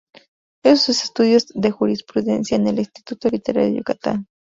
[0.63, 4.25] Hizo sus estudios de jurisprudencia en el Instituto Literario de Yucatán.